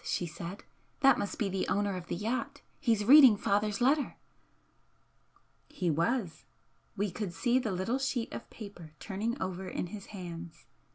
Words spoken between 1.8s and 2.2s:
of the